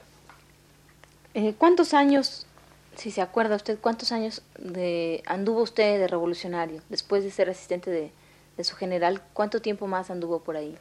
eh, 1.35 1.55
¿cuántos 1.59 1.93
años, 1.93 2.47
si 2.97 3.11
se 3.11 3.21
acuerda 3.21 3.57
usted, 3.57 3.79
cuántos 3.79 4.11
años 4.11 4.41
de, 4.59 5.23
anduvo 5.27 5.61
usted 5.61 5.99
de 5.99 6.09
revolucionario 6.09 6.81
después 6.89 7.23
de 7.23 7.31
ser 7.31 7.51
asistente 7.51 7.91
de, 7.91 8.65
su 8.65 8.77
general? 8.77 9.21
¿Cuánto 9.35 9.61
tiempo 9.61 9.87
más 9.89 10.11
anduvo 10.11 10.39
por 10.39 10.57
ahí? 10.57 10.75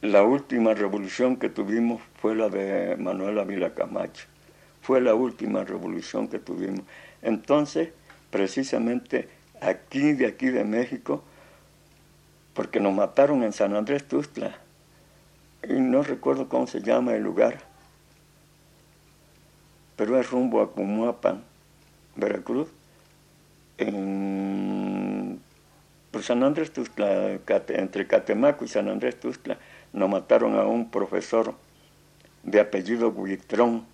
La 0.00 0.22
última 0.22 0.72
revolución 0.72 1.36
que 1.36 1.50
tuvimos 1.50 2.00
fue 2.14 2.34
la 2.34 2.48
de 2.48 2.96
Manuel 2.96 3.38
Ávila 3.38 3.74
Camacho. 3.74 4.24
Fue 4.80 5.02
la 5.02 5.14
última 5.14 5.62
revolución 5.62 6.28
que 6.28 6.38
tuvimos. 6.38 6.86
Entonces, 7.20 7.90
precisamente 8.30 9.28
aquí, 9.60 10.14
de 10.14 10.28
aquí 10.28 10.46
de 10.46 10.64
México, 10.64 11.22
porque 12.54 12.80
nos 12.80 12.94
mataron 12.94 13.42
en 13.42 13.52
San 13.52 13.76
Andrés 13.76 14.08
Tustla, 14.08 14.56
y 15.62 15.74
no 15.74 16.02
recuerdo 16.02 16.48
cómo 16.48 16.66
se 16.66 16.80
llama 16.80 17.12
el 17.12 17.22
lugar, 17.22 17.70
pero 20.02 20.18
es 20.18 20.28
rumbo 20.32 20.60
a 20.60 20.72
Cumuapan, 20.72 21.44
Veracruz, 22.16 22.66
en 23.78 25.40
por 26.10 26.24
San 26.24 26.42
Andrés 26.42 26.72
Tustla, 26.72 27.38
entre 27.68 28.08
Catemaco 28.08 28.64
y 28.64 28.68
San 28.68 28.88
Andrés 28.88 29.20
Tustla, 29.20 29.58
nos 29.92 30.10
mataron 30.10 30.58
a 30.58 30.64
un 30.64 30.90
profesor 30.90 31.54
de 32.42 32.58
apellido 32.58 33.12
Buitrón, 33.12 33.86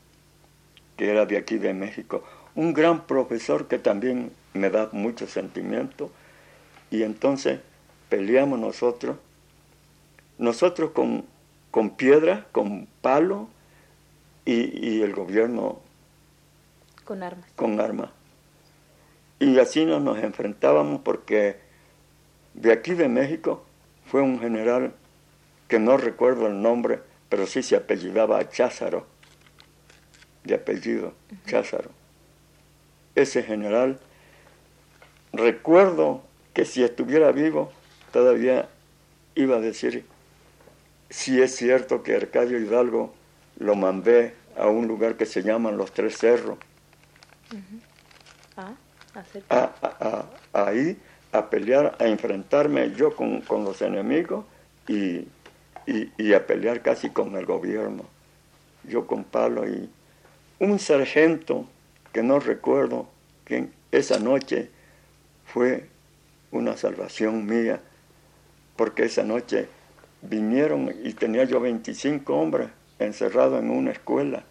que 0.97 1.11
era 1.11 1.27
de 1.27 1.37
aquí 1.37 1.59
de 1.59 1.75
México, 1.75 2.25
un 2.55 2.73
gran 2.73 3.07
profesor 3.07 3.69
que 3.69 3.79
también 3.79 4.33
me 4.55 4.71
da 4.71 4.89
mucho 4.93 5.27
sentimiento, 5.27 6.11
y 6.91 7.03
entonces 7.03 7.61
peleamos 8.09 8.59
nosotros, 8.59 9.19
nosotros 10.39 10.93
con, 10.93 11.27
con 11.71 11.91
piedra, 11.91 12.47
con 12.51 12.89
palo, 13.03 13.51
y, 14.49 15.03
el 15.03 15.13
gobierno 15.13 15.81
con 17.09 17.23
armas. 17.23 17.51
Con 17.57 17.81
armas. 17.81 18.11
Y 19.39 19.59
así 19.59 19.87
nos, 19.87 20.03
nos 20.03 20.19
enfrentábamos 20.19 21.01
porque 21.01 21.57
de 22.53 22.71
aquí 22.71 22.93
de 22.93 23.09
México 23.09 23.65
fue 24.05 24.21
un 24.21 24.39
general 24.39 24.93
que 25.69 25.79
no 25.79 25.97
recuerdo 25.97 26.49
el 26.49 26.61
nombre, 26.61 27.01
pero 27.31 27.47
sí 27.47 27.63
se 27.63 27.77
apellidaba 27.77 28.47
Cházaro, 28.51 29.07
de 30.45 30.57
apellido 30.57 31.15
Cházaro. 31.47 31.89
Ese 33.15 33.43
general, 33.43 33.99
recuerdo 35.33 36.21
que 36.53 36.67
si 36.67 36.85
estuviera 36.85 37.33
vivo, 37.33 37.73
todavía 38.13 38.69
iba 39.35 39.57
a 39.57 39.61
decir, 39.61 40.05
si 41.09 41.41
es 41.41 41.57
cierto 41.57 42.03
que 42.03 42.17
Arcadio 42.17 42.59
Hidalgo 42.59 43.15
lo 43.59 43.77
mandé 43.77 44.35
a 44.59 44.67
un 44.67 44.87
lugar 44.87 45.17
que 45.17 45.25
se 45.25 45.43
llaman 45.43 45.79
Los 45.79 45.93
Tres 45.93 46.19
Cerros. 46.19 46.59
Ah, 49.51 50.25
ahí 50.53 50.97
a 51.33 51.49
pelear, 51.49 51.97
a 51.99 52.07
enfrentarme 52.07 52.93
yo 52.95 53.15
con, 53.15 53.43
los 53.49 53.81
enemigos 53.83 54.45
y, 54.87 55.27
y, 55.87 56.33
a 56.33 56.47
pelear 56.47 56.83
casi 56.83 57.11
con 57.11 57.37
el 57.37 57.47
gobierno. 57.47 58.05
Yo 58.85 59.07
con 59.07 59.25
palo 59.25 59.69
y 59.69 59.89
un 60.59 60.79
sargento 60.79 61.67
que 62.13 62.23
no 62.23 62.41
recuerdo 62.41 63.09
que 63.45 63.69
esa 63.93 64.19
noche 64.19 64.71
fue 65.47 65.89
una 66.51 66.77
salvación 66.77 67.47
mía, 67.47 67.81
porque 68.77 69.05
esa 69.05 69.25
noche 69.25 69.69
vinieron 70.23 70.95
y 71.05 71.13
tenía 71.13 71.45
yo 71.45 71.61
25 71.61 72.35
hombres 72.35 72.69
encerrados 72.99 73.63
en 73.63 73.71
una 73.71 73.93
escuela 73.93 74.43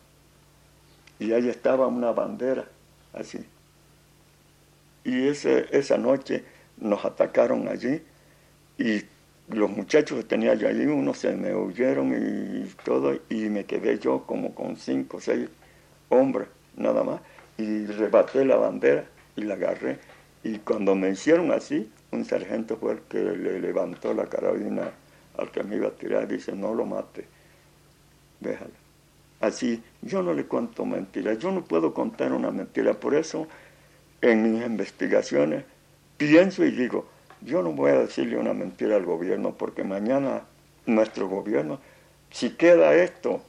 y 1.19 1.33
ahí 1.33 1.49
estaba 1.49 1.87
una 1.87 2.11
bandera 2.11 2.65
así. 3.13 3.39
Y 5.03 5.27
ese, 5.27 5.67
esa 5.71 5.97
noche 5.97 6.43
nos 6.77 7.05
atacaron 7.05 7.67
allí 7.67 8.01
y 8.77 9.01
los 9.49 9.69
muchachos 9.69 10.17
que 10.19 10.23
tenía 10.25 10.53
yo 10.55 10.67
allí, 10.67 10.85
unos 10.85 11.19
se 11.19 11.31
me 11.33 11.55
huyeron 11.55 12.13
y 12.13 12.67
todo, 12.83 13.17
y 13.29 13.49
me 13.49 13.65
quedé 13.65 13.97
yo 13.97 14.23
como 14.25 14.53
con 14.53 14.75
cinco 14.75 15.17
o 15.17 15.21
seis 15.21 15.47
hombres 16.09 16.47
nada 16.75 17.03
más, 17.03 17.21
y 17.57 17.85
rebaté 17.85 18.45
la 18.45 18.57
bandera 18.57 19.05
y 19.35 19.41
la 19.41 19.55
agarré. 19.55 19.99
Y 20.43 20.59
cuando 20.59 20.95
me 20.95 21.09
hicieron 21.09 21.51
así, 21.51 21.89
un 22.11 22.25
sargento 22.25 22.77
fue 22.77 22.93
el 22.93 22.99
que 23.01 23.19
le 23.19 23.59
levantó 23.59 24.13
la 24.13 24.27
carabina 24.27 24.91
al 25.37 25.51
que 25.51 25.63
me 25.63 25.77
iba 25.77 25.87
a 25.87 25.91
tirar 25.91 26.23
y 26.23 26.35
dice, 26.35 26.53
no 26.53 26.73
lo 26.73 26.85
mate, 26.85 27.25
déjalo. 28.39 28.86
Así, 29.39 29.83
yo 30.01 30.23
no 30.23 30.33
le 30.33 30.45
cuento 30.45 30.85
mentiras, 30.85 31.37
yo 31.39 31.51
no 31.51 31.63
puedo 31.63 31.93
contar 31.93 32.33
una 32.33 32.49
mentira, 32.49 32.95
por 32.95 33.13
eso 33.13 33.47
en 34.21 34.51
mis 34.51 34.65
investigaciones 34.65 35.63
pienso 36.17 36.65
y 36.65 36.71
digo, 36.71 37.05
yo 37.41 37.61
no 37.61 37.71
voy 37.71 37.91
a 37.91 37.99
decirle 37.99 38.37
una 38.37 38.53
mentira 38.53 38.95
al 38.95 39.05
gobierno 39.05 39.53
porque 39.53 39.83
mañana 39.83 40.41
nuestro 40.87 41.27
gobierno, 41.27 41.79
si 42.31 42.51
queda 42.51 42.95
esto 42.95 43.41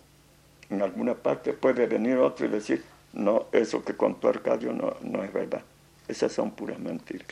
en 0.69 0.83
alguna 0.83 1.15
parte, 1.15 1.55
puede 1.55 1.87
venir 1.87 2.19
otro 2.19 2.47
y 2.47 2.51
decir, 2.51 2.85
no, 3.15 3.47
eso 3.53 3.83
que 3.83 3.95
contó 3.95 4.29
Arcadio 4.29 4.73
no, 4.73 5.25
es 5.25 5.33
verdad. 5.33 5.63
Esas 6.07 6.33
son 6.33 6.51
puras 6.51 6.79
mentiras. 6.79 7.27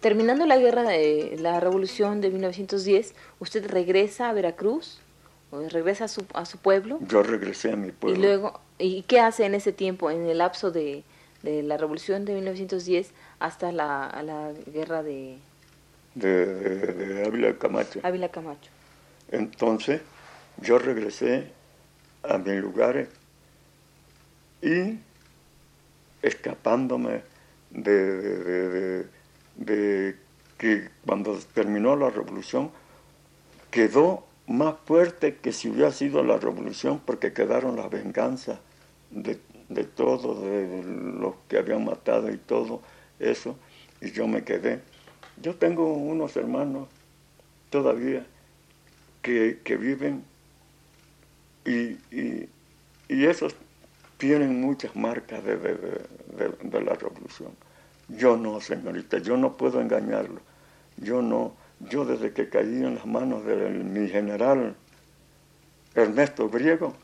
Terminando 0.00 0.46
la 0.46 0.56
guerra 0.58 0.82
de 0.82 1.36
la 1.38 1.60
revolución 1.60 2.20
de 2.20 2.30
1910, 2.30 3.14
usted 3.40 3.66
regresa 3.70 4.28
a 4.28 4.32
Veracruz, 4.32 5.00
o 5.50 5.60
regresa 5.68 6.04
a 6.04 6.08
su, 6.08 6.24
a 6.34 6.44
su 6.46 6.58
pueblo. 6.58 6.98
Yo 7.08 7.22
regresé 7.22 7.72
a 7.72 7.76
mi 7.76 7.92
pueblo. 7.92 8.18
Y 8.18 8.22
luego, 8.22 8.60
¿y 8.78 9.02
qué 9.02 9.20
hace 9.20 9.44
en 9.44 9.54
ese 9.54 9.72
tiempo, 9.72 10.10
en 10.10 10.26
el 10.26 10.38
lapso 10.38 10.70
de, 10.70 11.04
de 11.42 11.62
la 11.62 11.76
revolución 11.76 12.24
de 12.24 12.34
1910 12.34 13.10
hasta 13.38 13.72
la, 13.72 14.22
la 14.24 14.52
guerra 14.72 15.02
de... 15.02 15.38
De, 16.14 16.46
de, 16.46 17.26
Ávila 17.26 17.54
Camacho. 17.58 18.00
Ávila 18.02 18.28
Camacho. 18.28 18.70
Entonces, 19.30 20.02
yo 20.60 20.78
regresé 20.78 21.50
a 22.22 22.38
mis 22.38 22.60
lugares 22.60 23.08
y 24.60 24.98
escapándome 26.22 27.22
de 27.72 29.06
de 29.56 30.16
que 30.58 30.88
cuando 31.04 31.38
terminó 31.54 31.96
la 31.96 32.10
revolución 32.10 32.70
quedó 33.70 34.26
más 34.46 34.74
fuerte 34.84 35.36
que 35.36 35.52
si 35.52 35.68
hubiera 35.68 35.92
sido 35.92 36.22
la 36.22 36.38
revolución 36.38 37.00
porque 37.04 37.32
quedaron 37.32 37.76
las 37.76 37.90
venganzas 37.90 38.58
de, 39.10 39.38
de 39.68 39.84
todos, 39.84 40.42
de 40.42 40.82
los 41.18 41.34
que 41.48 41.58
habían 41.58 41.84
matado 41.84 42.30
y 42.30 42.36
todo 42.36 42.82
eso, 43.18 43.56
y 44.00 44.10
yo 44.10 44.26
me 44.26 44.42
quedé. 44.42 44.80
Yo 45.40 45.54
tengo 45.54 45.92
unos 45.92 46.36
hermanos 46.36 46.88
todavía 47.70 48.26
que, 49.22 49.60
viven 49.64 50.24
y, 51.64 51.96
y, 52.10 52.48
esos 53.08 53.54
tienen 54.22 54.60
muchas 54.60 54.94
marcas 54.94 55.42
de 55.42 56.80
la 56.80 56.94
revolución. 56.94 57.50
Yo 58.06 58.36
no, 58.36 58.60
señorita, 58.60 59.18
yo 59.18 59.36
no 59.36 59.56
puedo 59.56 59.80
engañarlo. 59.80 60.40
Yo 60.96 61.20
no, 61.20 61.54
yo 61.80 62.04
desde 62.04 62.32
que 62.32 62.48
caí 62.48 62.84
en 62.84 62.94
las 62.94 63.04
manos 63.04 63.44
de 63.44 63.56
mi 63.70 64.08
general 64.08 64.76
Ernesto 65.96 66.48
Griego, 66.48 66.94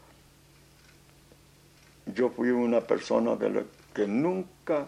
yo 2.14 2.31
fui 2.31 2.50
una 2.50 2.83
persona 2.83 3.35
de 3.35 3.50
la 3.50 3.62
que 3.92 4.07
nunca 4.07 4.87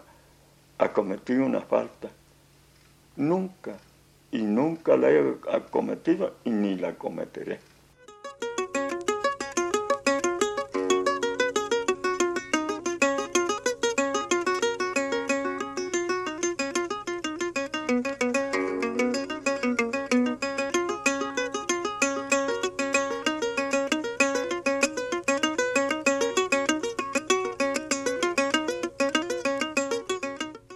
ha 0.78 0.92
cometido 0.92 1.44
una 1.44 1.62
falta. 1.62 2.10
Nunca. 3.16 3.76
Y 4.30 4.42
nunca 4.42 4.96
la 4.96 5.10
he 5.10 5.34
cometido 5.72 6.36
y 6.44 6.50
ni 6.50 6.76
la 6.76 6.94
cometeré. 6.94 7.58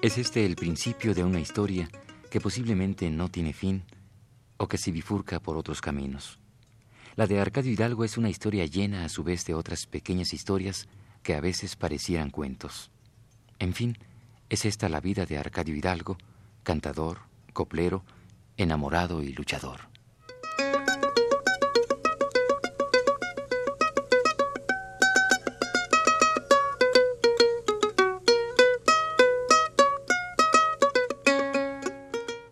Es 0.05 0.19
este 0.19 0.45
el 0.45 0.55
principio 0.55 1.14
de 1.14 1.25
una 1.25 1.40
historia 1.40 1.88
que 2.31 2.38
posiblemente 2.38 3.11
no 3.11 3.31
tiene 3.31 3.55
fin 3.55 3.85
o 4.59 4.69
que 4.69 4.77
se 4.77 4.93
bifurca 4.93 5.40
por 5.40 5.57
otros 5.57 5.81
caminos. 5.81 6.38
La 7.17 7.27
de 7.27 7.40
Arcadio 7.40 7.73
Hidalgo 7.73 8.05
es 8.05 8.19
una 8.19 8.29
historia 8.29 8.67
llena 8.67 9.07
a 9.07 9.09
su 9.09 9.25
vez 9.25 9.47
de 9.47 9.55
otras 9.55 9.87
pequeñas 9.87 10.35
historias 10.35 10.88
que 11.23 11.35
a 11.35 11.40
veces 11.40 11.77
parecieran 11.77 12.29
cuentos. 12.29 12.90
En 13.59 13.73
fin, 13.73 13.97
es 14.51 14.67
esta 14.67 14.90
la 14.90 15.01
vida 15.01 15.25
de 15.25 15.38
Arcadio 15.38 15.75
Hidalgo, 15.75 16.19
cantador, 16.64 17.21
coplero, 17.55 18.05
enamorado 18.59 19.23
y 19.23 19.33
luchador. 19.33 19.93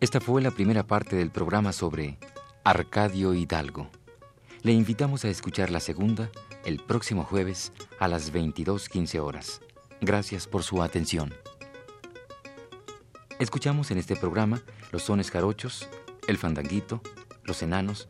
Esta 0.03 0.21
fue 0.21 0.43
la 0.43 0.51
primera 0.51 0.85
parte 0.85 1.15
del 1.15 1.31
programa 1.31 1.73
sobre 1.73 2.19
Arcadio 2.65 3.35
Hidalgo. 3.35 3.89
Le 4.63 4.73
invitamos 4.73 5.25
a 5.25 5.29
escuchar 5.29 5.71
la 5.71 5.79
segunda 5.79 6.29
el 6.65 6.81
próximo 6.81 7.23
jueves 7.23 7.73
a 8.01 8.09
las 8.09 8.33
22.15 8.33 9.21
horas. 9.21 9.61
Gracias 10.01 10.49
por 10.49 10.65
su 10.65 10.83
atención. 10.83 11.33
Escuchamos 13.39 13.93
en 13.93 13.99
este 13.99 14.17
programa 14.17 14.61
los 14.91 15.05
sones 15.05 15.31
jarochos, 15.31 15.89
el 16.27 16.37
fandanguito, 16.37 17.01
los 17.45 17.63
enanos, 17.63 18.09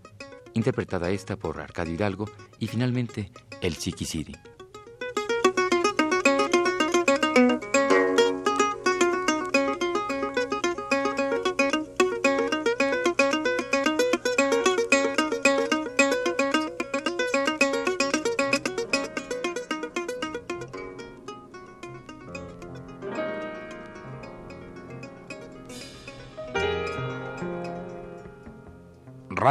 interpretada 0.55 1.11
esta 1.11 1.37
por 1.37 1.61
Arcadio 1.61 1.93
Hidalgo 1.93 2.25
y 2.59 2.69
finalmente 2.69 3.31
el 3.61 3.77
chiquisiri. 3.77 4.35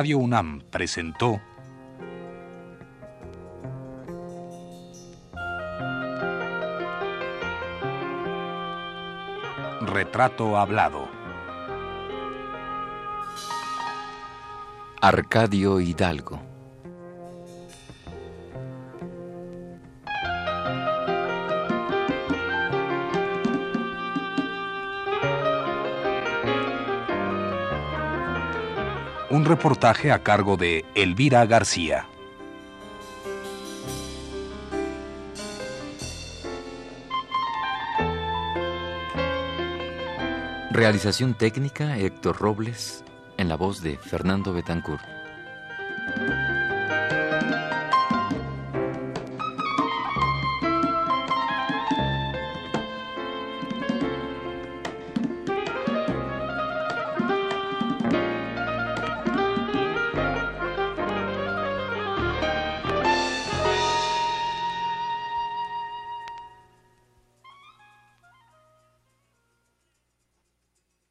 Radio 0.01 0.17
UNAM 0.17 0.61
presentó 0.71 1.39
Retrato 9.81 10.57
Hablado. 10.57 11.07
Arcadio 14.99 15.79
Hidalgo. 15.79 16.50
Un 29.31 29.45
reportaje 29.45 30.11
a 30.11 30.23
cargo 30.23 30.57
de 30.57 30.83
Elvira 30.93 31.45
García. 31.45 32.05
Realización 40.71 41.33
técnica 41.33 41.97
Héctor 41.97 42.39
Robles 42.39 43.05
en 43.37 43.47
la 43.47 43.55
voz 43.55 43.81
de 43.81 43.97
Fernando 43.97 44.51
Betancourt. 44.51 45.10